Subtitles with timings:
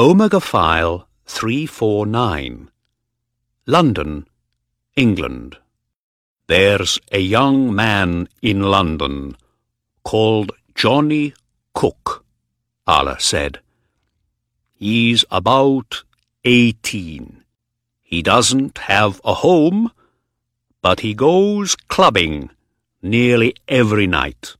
[0.00, 2.70] Omega File 349
[3.66, 4.28] London,
[4.94, 5.56] England.
[6.46, 9.36] There's a young man in London
[10.04, 11.34] called Johnny
[11.74, 12.24] Cook,
[12.86, 13.58] Aria said.
[14.72, 16.04] He's about
[16.44, 17.42] eighteen.
[18.00, 19.90] He doesn't have a home,
[20.80, 22.50] but he goes clubbing
[23.02, 24.54] nearly every night.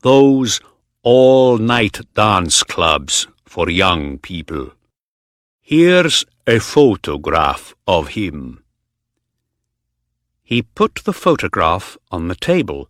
[0.00, 0.58] Those
[1.02, 4.72] all-night dance clubs for young people.
[5.62, 8.64] Here's a photograph of him.
[10.42, 12.88] He put the photograph on the table,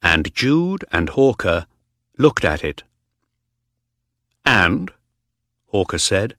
[0.00, 1.66] and Jude and Hawker
[2.16, 2.84] looked at it.
[4.44, 4.92] And,
[5.72, 6.36] Hawker said,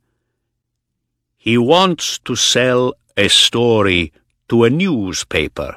[1.35, 4.13] he wants to sell a story
[4.47, 5.75] to a newspaper,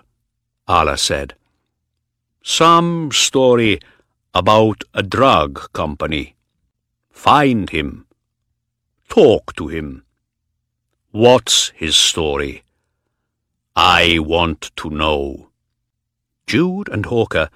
[0.69, 1.35] Aria said.
[2.45, 3.81] Some story
[4.33, 6.37] about a drug company.
[7.21, 8.07] Find him.
[9.11, 10.05] Talk to him.
[11.11, 12.63] What's his story?
[13.77, 15.51] I want to know.
[16.47, 17.51] Jude and Hawker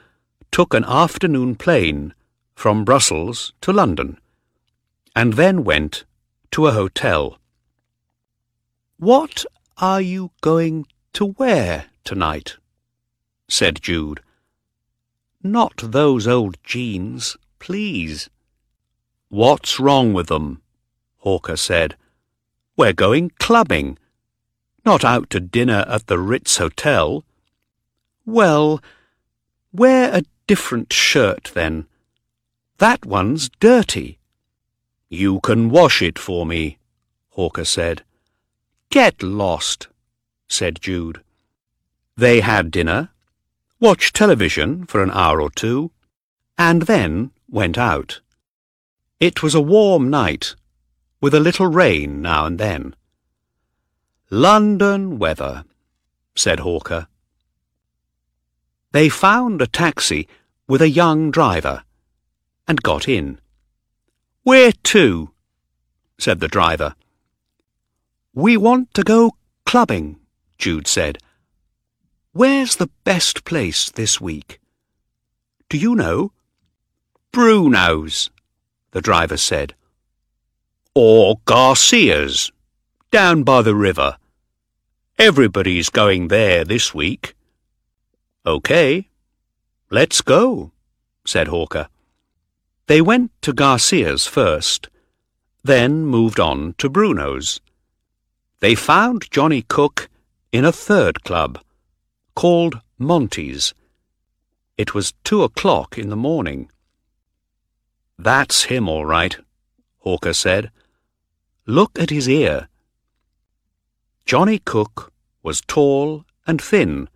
[0.52, 2.12] took an afternoon plane
[2.54, 4.18] from Brussels to London,
[5.16, 6.04] and then went
[6.50, 7.38] to a hotel.
[8.98, 9.46] What
[9.78, 10.84] are you going
[11.14, 12.58] to wear tonight?
[13.48, 14.20] said Jude.
[15.42, 18.28] Not those old jeans, please.
[19.34, 20.62] What's wrong with them?
[21.16, 21.96] Hawker said.
[22.77, 23.98] We're going clubbing.
[24.86, 27.24] Not out to dinner at the Ritz Hotel.
[28.24, 28.80] Well,
[29.72, 31.88] wear a different shirt then.
[32.78, 34.20] That one's dirty.
[35.08, 36.78] You can wash it for me,
[37.30, 38.05] Hawker said.
[38.88, 39.88] Get lost,
[40.46, 41.24] said Jude.
[42.16, 43.08] They had dinner,
[43.80, 45.90] watched television for an hour or two,
[46.56, 48.20] and then went out.
[49.20, 50.54] It was a warm night,
[51.20, 52.94] with a little rain now and then.
[54.30, 55.64] London weather,
[56.34, 57.06] said Hawker.
[58.92, 60.28] They found a taxi
[60.66, 61.84] with a young driver,
[62.66, 63.40] and got in.
[64.42, 65.30] Where to?
[66.18, 66.94] said the driver.
[68.34, 69.33] We want to go
[69.64, 70.18] clubbing,
[70.58, 71.18] Jude said.
[72.33, 74.58] Where's the best place this week?
[75.68, 76.33] Do you know?
[77.33, 78.30] Bruno's,
[78.94, 79.74] the driver said.
[80.94, 82.52] Or Garcia's,
[83.10, 84.16] down by the river.
[85.18, 87.34] Everybody's going there this week.
[88.46, 89.08] OK,
[89.90, 90.70] let's go,
[91.27, 91.88] said Hawker.
[92.86, 94.88] They went to Garcia's first,
[95.64, 97.60] then moved on to Bruno's.
[98.60, 100.08] They found Johnny Cook
[100.52, 101.58] in a third club,
[102.36, 103.74] called Monty's.
[104.78, 106.70] It was two o'clock in the morning.
[108.19, 109.36] That's him, all right,
[109.98, 110.70] Hawker said.
[111.67, 112.69] Look at his ear.
[114.27, 117.08] Johnny Cook was tall and thin,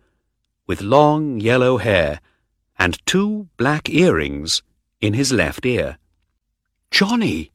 [0.65, 2.19] with long yellow hair
[2.77, 4.63] and two black earrings
[5.01, 5.97] in his left ear.
[6.89, 7.51] Johnny!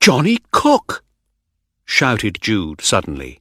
[0.00, 1.04] Johnny Cook!
[1.84, 3.40] shouted Jude suddenly.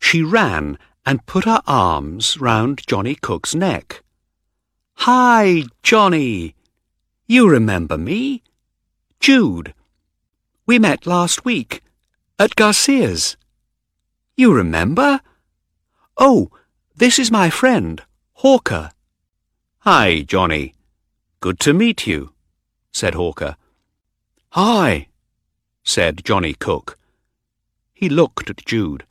[0.00, 4.02] She ran and put her arms round Johnny Cook's neck.
[4.94, 6.55] Hi, Johnny!
[7.28, 8.42] You remember me?
[9.18, 9.74] Jude.
[10.64, 11.82] We met last week
[12.38, 13.36] at Garcia's.
[14.36, 15.20] You remember?
[16.16, 16.50] Oh,
[16.94, 18.02] this is my friend,
[18.34, 18.90] Hawker.
[19.80, 20.74] Hi, Johnny.
[21.40, 22.32] Good to meet you,
[22.92, 23.56] said Hawker.
[24.50, 25.08] Hi,
[25.82, 26.96] said Johnny Cook.
[27.92, 29.04] He looked at Jude.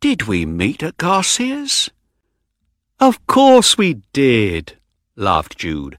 [0.00, 1.90] Did we meet at Garcia's?
[3.00, 4.76] Of course we did,
[5.16, 5.98] laughed Jude.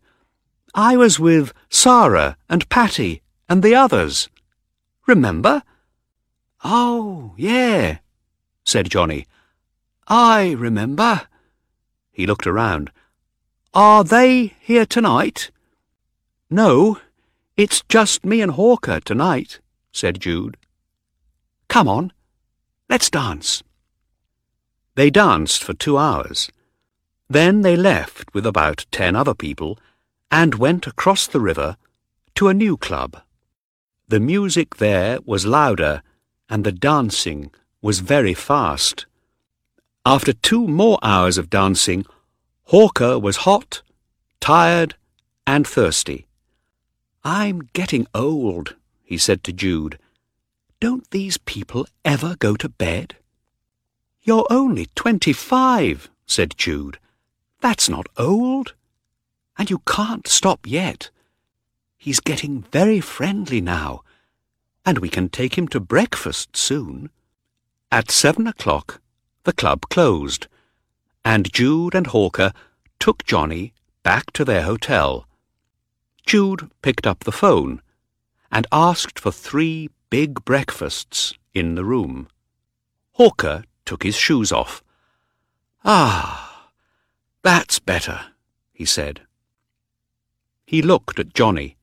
[0.75, 4.29] I was with Sarah and Patty and the others.
[5.05, 5.61] Remember?
[6.63, 7.99] Oh, yeah,
[8.63, 9.27] said Johnny.
[10.07, 11.27] I remember.
[12.11, 12.91] He looked around.
[13.73, 15.51] Are they here tonight?
[16.49, 16.99] No,
[17.55, 19.59] it's just me and Hawker tonight,
[19.91, 20.57] said Jude.
[21.67, 22.13] Come on,
[22.89, 23.61] let's dance.
[24.95, 26.49] They danced for two hours.
[27.29, 29.77] Then they left with about ten other people
[30.33, 31.77] and went across the river
[32.33, 33.21] to a new club.
[34.07, 36.01] The music there was louder
[36.49, 37.51] and the dancing
[37.83, 39.05] was very fast.
[40.03, 42.03] After two more hours of dancing,
[42.63, 43.83] Hawker was hot,
[44.39, 44.95] tired,
[45.45, 46.25] and thirsty.
[47.23, 49.99] I'm getting old, he said to Jude.
[50.79, 53.17] Don't these people ever go to bed?
[54.23, 56.97] You're only twenty-five, said Jude.
[57.61, 58.73] That's not old.
[59.57, 61.09] And you can't stop yet.
[61.97, 64.03] He's getting very friendly now,
[64.85, 67.09] and we can take him to breakfast soon.
[67.91, 69.01] At seven o'clock,
[69.43, 70.47] the club closed,
[71.23, 72.51] and Jude and Hawker
[72.99, 73.73] took Johnny
[74.03, 75.27] back to their hotel.
[76.25, 77.81] Jude picked up the phone
[78.51, 82.27] and asked for three big breakfasts in the room.
[83.13, 84.83] Hawker took his shoes off.
[85.85, 86.69] Ah,
[87.41, 88.27] that's better,
[88.71, 89.21] he said.
[90.73, 91.77] He looked at Johnny.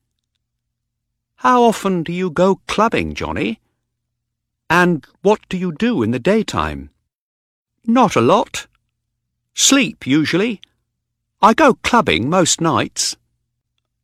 [1.35, 3.61] How often do you go clubbing, Johnny?
[4.69, 6.89] And what do you do in the daytime?
[7.85, 8.67] Not a lot.
[9.53, 10.59] Sleep, usually.
[11.41, 13.15] I go clubbing most nights.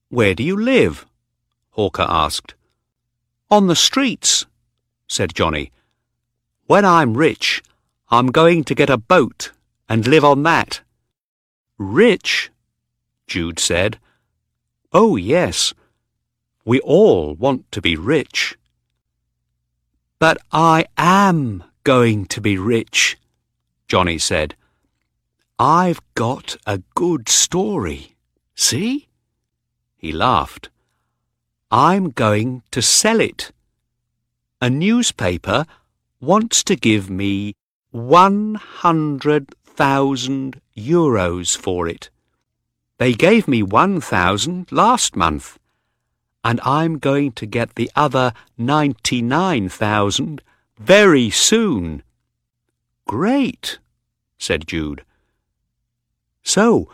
[0.08, 1.06] Where do you live?
[1.72, 2.56] Hawker asked.
[3.52, 4.46] On the streets,
[5.06, 5.74] said Johnny.
[6.66, 7.62] When I'm rich,
[8.10, 9.52] I'm going to get a boat
[9.90, 10.80] and live on that.
[11.78, 12.52] Rich?
[13.28, 14.00] Jude said.
[14.94, 15.74] Oh, yes.
[16.64, 18.58] We all want to be rich.
[20.20, 23.18] But I am going to be rich,
[23.88, 24.56] Johnny said.
[25.60, 28.16] I've got a good story.
[28.56, 29.08] See?
[29.98, 30.70] He laughed.
[31.72, 33.52] I'm going to sell it.
[34.62, 35.66] A newspaper
[36.20, 37.56] wants to give me
[37.92, 42.10] 100,000 euros for it.
[42.98, 45.60] They gave me 1,000 last month,
[46.44, 50.42] and I'm going to get the other 99,000
[50.80, 52.04] very soon.
[53.08, 53.78] Great,
[54.38, 55.04] said Jude.
[56.44, 56.90] So,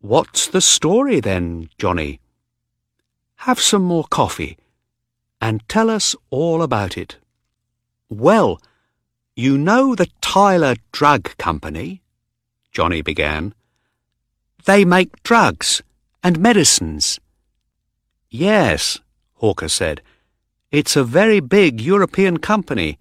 [0.00, 2.20] what's the story then, Johnny?
[3.36, 4.56] Have some more coffee
[5.40, 7.16] and tell us all about it.
[8.08, 8.60] Well,
[9.34, 12.02] you know the Tyler Drug Company?
[12.70, 13.54] Johnny began.
[14.64, 15.82] They make drugs
[16.22, 17.20] and medicines.
[18.30, 18.98] Yes,
[19.34, 20.00] Hawker said.
[20.72, 22.98] It's a very big European company.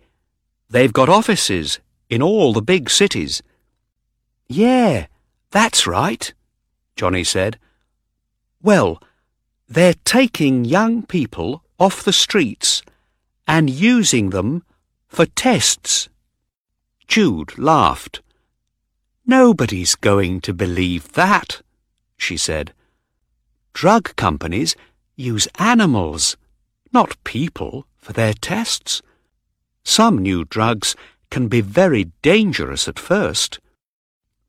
[0.69, 1.80] They've got offices
[2.10, 3.42] in all the big cities.
[4.48, 5.07] Yeah,
[5.51, 6.33] that's right,
[6.95, 7.57] Johnny said.
[8.62, 9.01] Well,
[9.69, 12.81] they're taking young people off the streets
[13.48, 14.63] and using them
[15.07, 16.10] for tests.
[17.07, 18.21] Jude laughed.
[19.25, 21.61] Nobody's going to believe that,
[22.17, 22.73] she said.
[23.73, 24.75] Drug companies
[25.15, 26.35] use animals,
[26.91, 29.01] not people, for their tests.
[29.83, 30.95] Some new drugs
[31.29, 33.59] can be very dangerous at first.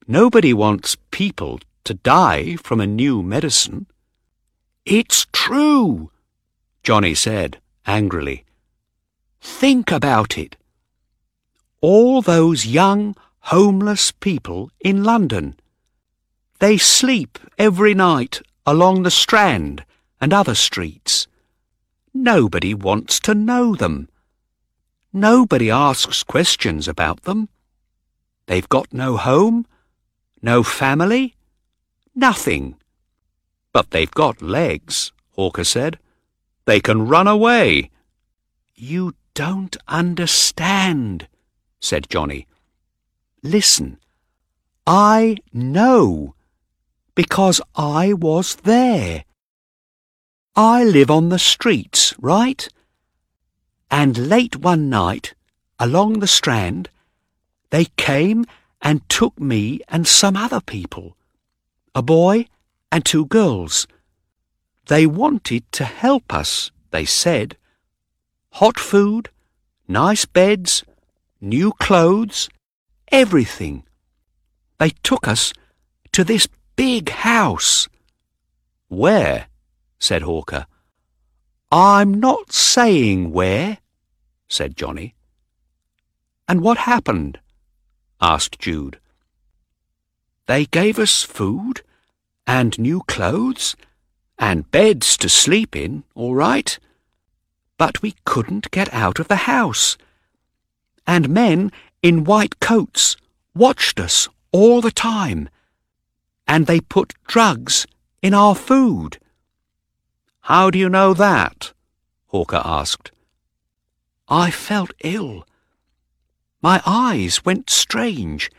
[0.06, 3.86] Nobody wants people to die from a new medicine.
[4.84, 6.10] It's true,
[6.82, 8.44] Johnny said angrily.
[9.40, 10.56] Think about it.
[11.80, 15.56] All those young, homeless people in London.
[16.58, 19.84] They sleep every night along the Strand
[20.20, 21.26] and other streets.
[22.12, 24.08] Nobody wants to know them.
[25.12, 27.48] Nobody asks questions about them.
[28.46, 29.66] They've got no home
[30.44, 31.36] no family?
[32.14, 32.76] Nothing.
[33.72, 35.98] But they've got legs, Hawker said.
[36.66, 37.90] They can run away.
[38.74, 41.28] You don't understand,
[41.80, 42.46] said Johnny.
[43.46, 43.98] Listen,
[44.86, 46.34] I know,
[47.14, 49.26] because I was there.
[50.56, 52.66] I live on the streets, right?
[53.90, 55.34] And late one night,
[55.78, 56.88] along the Strand,
[57.68, 58.46] they came
[58.80, 61.14] and took me and some other people,
[61.94, 62.46] a boy
[62.90, 63.86] and two girls.
[64.86, 67.58] They wanted to help us, they said.
[68.52, 69.28] Hot food,
[69.86, 70.82] nice beds,
[71.42, 72.48] new clothes,
[73.10, 73.84] everything.
[74.78, 75.52] They took us
[76.12, 77.88] to this big house.
[78.88, 79.46] Where?
[79.98, 80.66] said Hawker.
[81.70, 83.78] I'm not saying where,
[84.48, 85.14] said Johnny.
[86.48, 87.40] And what happened?
[88.20, 88.98] asked Jude.
[90.46, 91.82] They gave us food
[92.46, 93.76] and new clothes
[94.38, 96.78] and beds to sleep in, all right.
[97.78, 99.96] But we couldn't get out of the house.
[101.06, 101.72] And men
[102.04, 103.16] in white coats
[103.56, 105.48] watched us all the time.
[106.46, 107.84] And they put drugs
[108.22, 109.18] in our food.
[110.42, 111.72] How do you know that?
[112.26, 113.10] Hawker asked.
[114.28, 115.44] I felt ill
[116.64, 118.50] my eyes went strange,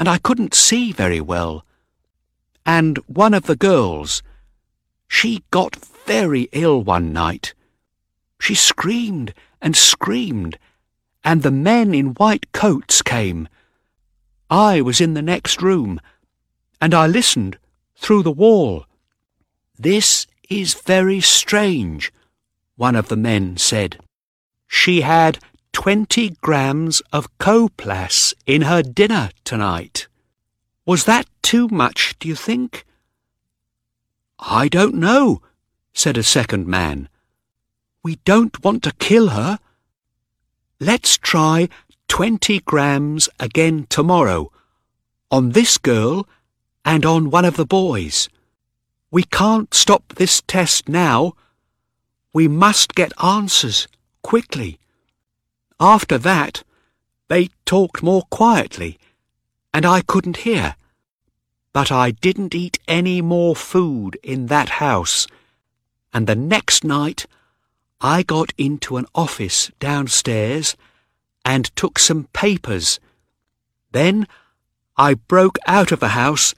[0.00, 1.64] and I couldn't see very well.
[2.66, 4.20] And one of the girls,
[5.06, 7.54] she got very ill one night.
[8.40, 9.32] She screamed
[9.62, 10.58] and screamed,
[11.24, 13.48] and the men in white coats came.
[14.50, 16.00] I was in the next room,
[16.80, 17.58] and I listened
[17.96, 18.86] through the wall.
[19.78, 22.12] This is very strange,
[22.76, 23.98] one of the men said.
[24.66, 25.38] she had
[25.72, 30.08] twenty grams of coplas in her dinner tonight.
[30.84, 32.84] Was that too much, do you think?
[34.38, 35.40] I don't know,
[35.92, 37.08] said a second man.
[38.02, 39.58] We don't want to kill her.
[40.80, 41.68] Let's try
[42.08, 44.50] twenty grams again tomorrow,
[45.30, 46.26] on this girl
[46.84, 48.28] and on one of the boys.
[49.12, 51.34] We can't stop this test now.
[52.32, 53.86] We must get answers
[54.22, 54.80] quickly.
[55.78, 56.64] After that,
[57.28, 58.98] they talked more quietly,
[59.72, 60.74] and I couldn't hear.
[61.72, 65.28] But I didn't eat any more food in that house,
[66.12, 67.26] and the next night
[68.04, 70.76] I got into an office downstairs
[71.42, 73.00] and took some papers.
[73.92, 74.28] Then
[74.94, 76.54] I broke out of the house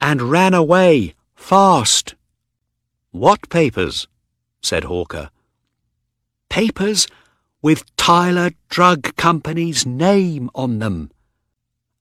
[0.00, 2.14] and ran away fast.
[3.10, 4.08] What papers?
[4.62, 5.28] said Hawker.
[6.48, 7.06] Papers
[7.60, 11.10] with Tyler Drug Company's name on them.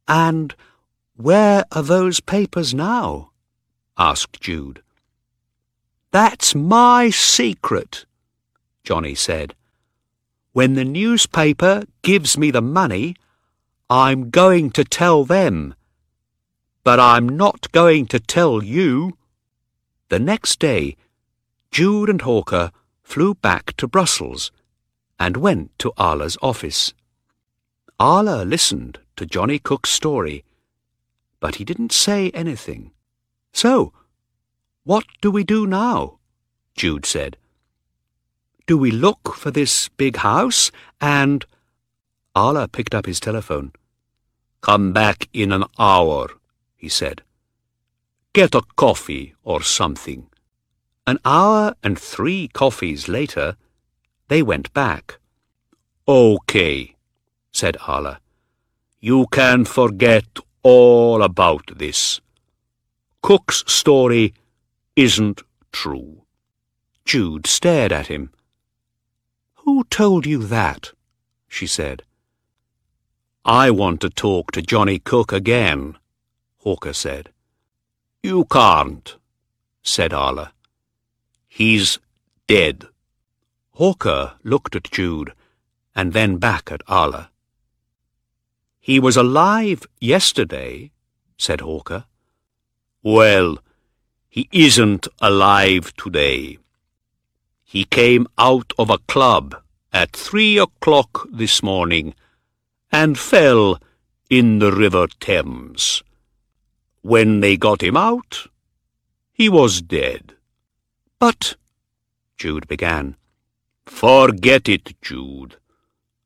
[0.08, 0.56] And
[1.18, 3.32] where are those papers now?
[3.98, 4.82] asked Jude.
[6.12, 8.06] That's my secret,
[8.90, 9.54] Johnny said.
[10.52, 13.16] When the newspaper gives me the money,
[13.88, 15.76] I'm going to tell them.
[16.84, 19.16] But I'm not going to tell you.
[20.08, 20.98] The next day,
[21.70, 22.72] Jude and Hawker
[23.04, 24.52] flew back to Brussels
[25.20, 26.96] and went to Aria's office.
[28.00, 30.44] Aria listened to Johnny Cook's story,
[31.40, 32.90] but he didn't say anything.
[33.54, 33.94] So,
[34.84, 36.18] what do we do now?
[36.76, 37.38] Jude said.
[38.70, 40.70] Do we look for this big house
[41.02, 41.44] and...
[42.36, 43.72] Aria picked up his telephone.
[44.62, 46.28] Come back in an hour,
[46.78, 47.24] he said.
[48.32, 50.28] Get a coffee or something.
[51.08, 53.56] An hour and three coffees later,
[54.28, 55.18] they went back.
[56.08, 56.96] Okay,
[57.52, 58.20] said Aria.
[59.00, 60.28] You can forget
[60.62, 62.22] all about this.
[63.24, 64.36] Cook's story
[64.96, 66.22] isn't true.
[67.04, 68.32] Jude stared at him.
[69.70, 70.94] Who told you that?
[71.48, 72.02] she said.
[73.46, 75.96] I want to talk to Johnny Cook again,
[76.58, 77.30] Hawker said.
[78.24, 79.16] You can't,
[79.84, 80.54] said Aria.
[81.48, 82.00] He's
[82.48, 82.88] dead.
[83.74, 85.34] Hawker looked at Jude
[85.96, 87.30] and then back at Aria.
[88.80, 90.90] He was alive yesterday,
[91.38, 92.06] said Hawker.
[93.04, 93.60] Well,
[94.30, 96.58] he isn't alive today.
[97.72, 99.56] He came out of a club
[99.94, 102.16] at three o'clock this morning
[102.92, 103.78] and fell
[104.28, 106.02] in the River Thames.
[107.04, 108.48] When they got him out,
[109.32, 110.34] he was dead.
[111.20, 111.58] But,
[112.40, 113.18] Jude began.
[113.86, 115.58] Forget it, Jude.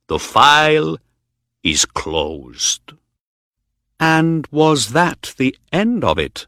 [0.07, 0.97] The file
[1.61, 2.93] is closed.
[3.99, 6.47] And was that the end of it?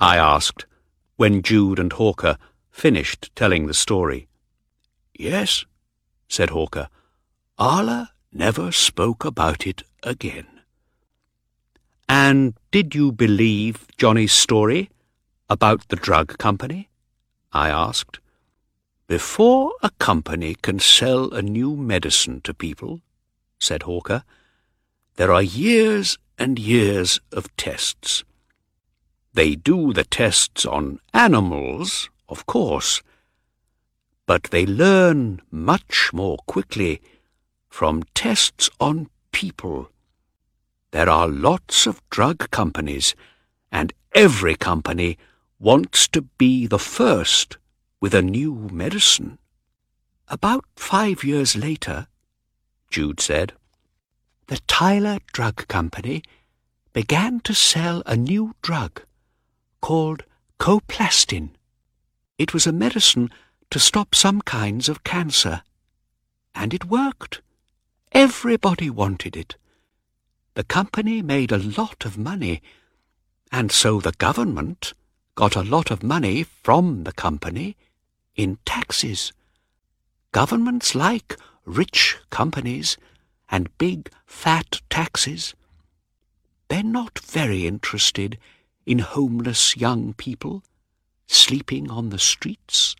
[0.00, 0.66] I asked,
[1.14, 2.38] when Jude and Hawker
[2.80, 4.26] finished telling the story.
[5.14, 5.66] Yes,
[6.28, 6.88] said Hawker.
[7.58, 10.46] Aria never spoke about it again.
[12.08, 14.88] And did you believe Johnny's story
[15.50, 16.88] about the drug company?
[17.52, 18.18] I asked.
[19.06, 23.02] Before a company can sell a new medicine to people,
[23.58, 24.24] said Hawker,
[25.16, 28.24] there are years and years of tests.
[29.34, 33.02] They do the tests on animals, of course,
[34.24, 37.02] but they learn much more quickly
[37.68, 39.90] from tests on people.
[40.92, 43.14] There are lots of drug companies,
[43.70, 45.18] and every company
[45.58, 47.58] wants to be the first
[48.00, 49.38] with a new medicine.
[50.28, 52.06] About five years later,
[52.88, 53.52] Jude said,
[54.46, 56.22] the Tyler Drug Company
[56.92, 59.02] began to sell a new drug
[59.80, 60.24] called
[60.58, 61.50] coplastin.
[62.40, 63.28] It was a medicine
[63.68, 65.60] to stop some kinds of cancer.
[66.54, 67.42] And it worked.
[68.12, 69.56] Everybody wanted it.
[70.54, 72.62] The company made a lot of money,
[73.52, 74.94] and so the government
[75.34, 77.76] got a lot of money from the company
[78.34, 79.34] in taxes.
[80.32, 82.96] Governments like rich companies
[83.50, 85.54] and big fat taxes.
[86.68, 88.38] They're not very interested
[88.86, 90.62] in homeless young people
[91.30, 92.96] sleeping on the streets.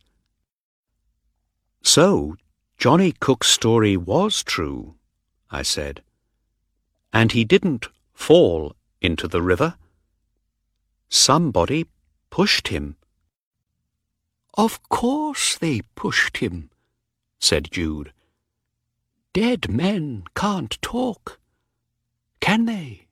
[1.83, 2.37] So,
[2.79, 4.95] Johnny Cook's story was true,
[5.51, 6.03] I said.
[7.13, 9.75] And he didn't fall into the river.
[11.09, 11.87] Somebody
[12.31, 12.97] pushed him.
[14.55, 16.71] Of course they pushed him,
[17.41, 18.13] said Jude.
[19.33, 21.41] Dead men can't talk,
[22.41, 23.07] can they?